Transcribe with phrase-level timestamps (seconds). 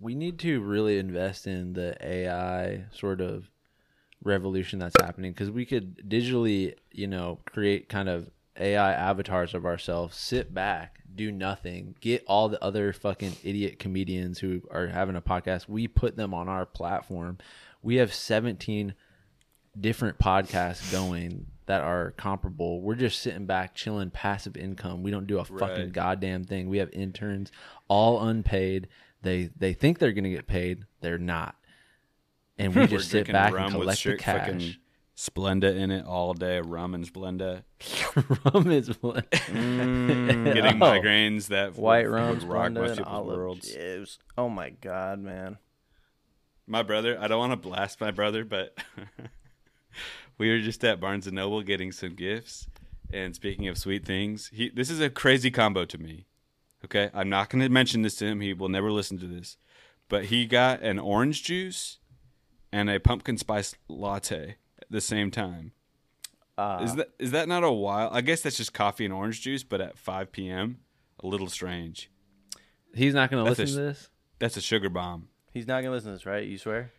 [0.00, 3.50] We need to really invest in the AI sort of
[4.24, 9.64] revolution that's happening because we could digitally, you know, create kind of AI avatars of
[9.64, 15.16] ourselves, sit back, do nothing, get all the other fucking idiot comedians who are having
[15.16, 15.68] a podcast.
[15.68, 17.38] We put them on our platform.
[17.82, 18.94] We have 17
[19.80, 22.80] different podcasts going that are comparable.
[22.82, 25.02] We're just sitting back, chilling, passive income.
[25.02, 25.92] We don't do a fucking Right.
[25.92, 26.68] goddamn thing.
[26.68, 27.50] We have interns,
[27.88, 28.88] all unpaid.
[29.22, 30.84] They they think they're gonna get paid.
[31.00, 31.56] They're not.
[32.58, 34.78] And we just sit back and collect the fucking cash.
[35.16, 36.60] Splenda in it all day.
[36.60, 37.62] Rum and Splenda.
[38.54, 39.24] rum is mm, one.
[40.54, 40.86] Getting Oh.
[40.86, 43.72] migraines that White would- rum, rock Splenda, most people's worlds.
[43.72, 44.18] juice.
[44.36, 45.58] Oh my god, man.
[46.66, 48.78] My brother, I don't want to blast my brother, but
[50.38, 52.66] we were just at Barnes and Noble getting some gifts.
[53.12, 56.24] And speaking of sweet things, he this is a crazy combo to me.
[56.84, 58.40] Okay, I'm not going to mention this to him.
[58.40, 59.56] He will never listen to this.
[60.08, 61.98] But he got an orange juice
[62.72, 65.72] and a pumpkin spice latte at the same time.
[66.58, 68.10] Uh, is that is that not a wild?
[68.14, 70.80] I guess that's just coffee and orange juice, but at 5 p.m.
[71.22, 72.10] A little strange.
[72.94, 74.10] He's not gonna listen a- to this.
[74.38, 75.28] That's a sugar bomb.
[75.52, 76.46] he's not gonna listen to this, right?
[76.46, 76.92] You swear?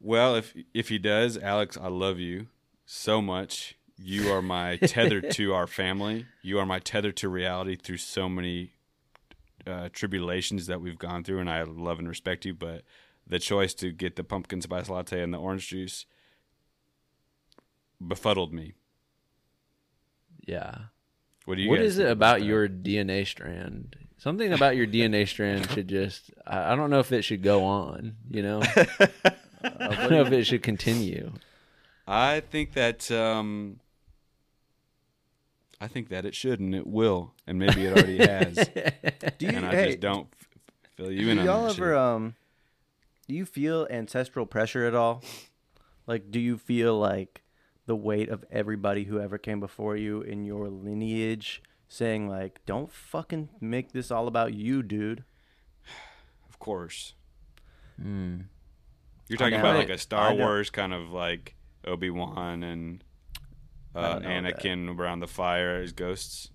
[0.00, 2.48] Well, if if he does, Alex, I love you
[2.84, 3.76] so much.
[3.96, 6.26] You are my tether to our family.
[6.42, 8.72] You are my tether to reality through so many
[9.66, 12.54] uh, tribulations that we've gone through, and I love and respect you.
[12.54, 12.82] But
[13.26, 16.06] the choice to get the pumpkin spice latte and the orange juice
[18.06, 18.74] befuddled me.
[20.44, 20.78] Yeah.
[21.44, 21.70] What do you?
[21.70, 23.96] What is it about your DNA strand?
[24.18, 26.30] Something about your DNA strand should just.
[26.46, 28.16] I I don't know if it should go on.
[28.30, 28.62] You know.
[29.64, 31.32] I don't know if it should continue.
[32.06, 33.78] I think that um,
[35.82, 38.54] I think that it should and it will, and maybe it already has,
[39.38, 40.48] Do you and I hey, just don't f-
[40.96, 41.98] fill you do in on y'all that ever shit.
[41.98, 42.34] um
[43.26, 45.24] do you feel ancestral pressure at all?
[46.06, 47.42] Like do you feel like
[47.86, 52.92] the weight of everybody who ever came before you in your lineage saying like don't
[52.92, 55.24] fucking make this all about you, dude?
[56.48, 57.14] Of course.
[58.00, 58.42] Hmm.
[59.28, 59.78] You're talking about know.
[59.80, 63.11] like a Star Wars kind of like Obi Wan and I
[64.00, 64.58] uh, don't know that.
[64.58, 66.50] Anakin around the fire as ghosts,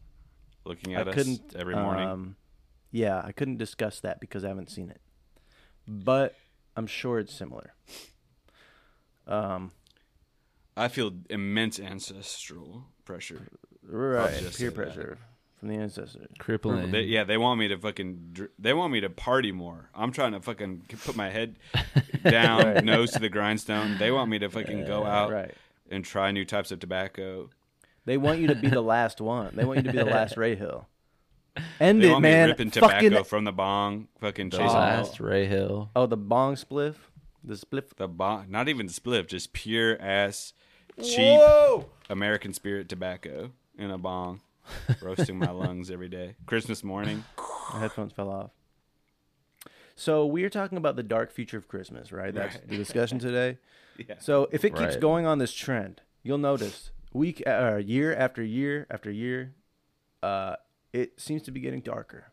[0.66, 2.08] looking at I us couldn't every morning.
[2.08, 2.36] Um,
[2.92, 5.02] yeah, I couldn't discuss that because I haven't seen it,
[5.88, 6.36] but
[6.76, 7.74] I'm sure it's similar.
[9.28, 9.72] Um,
[10.76, 13.48] I feel immense ancestral pressure.
[13.84, 14.76] right, peer say that.
[14.76, 15.18] pressure
[15.60, 16.28] from the ancestors.
[16.40, 16.92] Crippling.
[16.92, 18.30] They, yeah, they want me to fucking.
[18.34, 19.90] dr- They want me to party more.
[19.96, 21.58] I'm trying to fucking put my head
[22.24, 22.84] down, Right.
[22.86, 23.98] nose to the grindstone.
[23.98, 25.54] They want me to fucking go out Right.
[25.92, 27.50] And try new types of tobacco.
[28.06, 29.54] They want you to be the last one.
[29.56, 30.88] They want you to be the last Ray Hill.
[31.80, 32.50] End They it, want me man.
[32.50, 35.90] ripping tobacco Fucking from the bong, fucking The chasing last Ray Hill.
[35.96, 36.96] oh, the bong spliff,
[37.44, 37.96] the spliff.
[37.96, 38.46] the bong.
[38.50, 40.54] Not even spliff, just pure ass,
[41.02, 41.90] cheap Whoa!
[42.10, 44.42] American Spirit tobacco in a bong,
[45.02, 46.36] roasting my lungs every day.
[46.46, 47.24] Christmas morning.
[47.74, 48.52] My headphones fell off.
[50.00, 52.34] So we're talking about the dark future of Christmas, right?
[52.34, 52.70] That's Right.
[52.70, 53.58] the discussion today.
[53.98, 54.16] Yeah.
[54.20, 55.02] So if it keeps Right.
[55.02, 59.56] going on this trend, you'll notice week, uh, year after year after year,
[60.22, 60.56] uh,
[60.94, 62.32] it seems to be getting darker,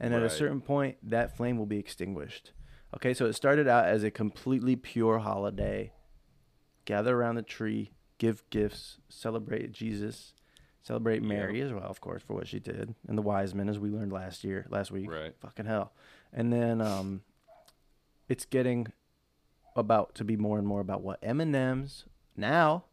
[0.00, 2.52] and at a certain point, that flame will be extinguished.
[2.96, 5.92] Okay, so it started out as a completely pure holiday.
[6.84, 10.34] Gather around the tree, give gifts, celebrate Jesus,
[10.82, 13.78] celebrate Mary as well, of course, for what she did, and the wise men, as
[13.78, 15.10] we learned last year, last week.
[15.10, 15.34] Right.
[15.40, 15.92] Fucking hell.
[16.32, 17.22] And then um,
[18.28, 18.88] it's getting
[19.76, 22.04] about to be more and more about what M and M's
[22.36, 22.84] now.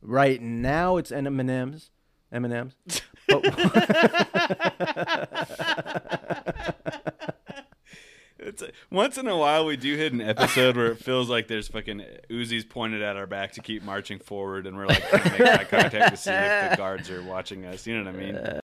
[0.00, 1.90] Right now, it's M and M's,
[2.32, 2.74] M and M's.
[2.86, 3.02] It's
[8.92, 12.04] once in a while we do hit an episode where it feels like there's fucking
[12.30, 15.40] Uzis pointed at our back to keep marching forward, and we're like trying to make
[15.40, 17.86] eye contact to see if the guards are watching us.
[17.86, 18.34] You know what I mean?